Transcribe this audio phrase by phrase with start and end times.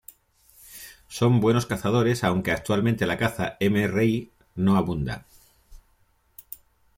[1.09, 5.27] Son buenos cazadores aunque actualmente la caza "mri" no abunda.